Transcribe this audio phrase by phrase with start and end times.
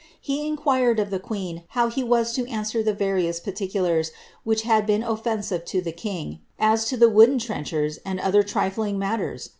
[0.27, 4.11] Ht inquired of the queen how he was to answer the various particulars
[4.43, 8.97] which had been offensive to the king, as to the wooden trenchers, and other trifling
[8.97, 9.49] matters